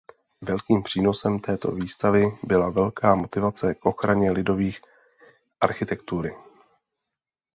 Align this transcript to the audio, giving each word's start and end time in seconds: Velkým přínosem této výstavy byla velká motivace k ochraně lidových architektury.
Velkým 0.41 0.83
přínosem 0.83 1.39
této 1.39 1.71
výstavy 1.71 2.37
byla 2.43 2.69
velká 2.69 3.15
motivace 3.15 3.75
k 3.75 3.85
ochraně 3.85 4.31
lidových 4.31 4.81
architektury. 5.61 6.35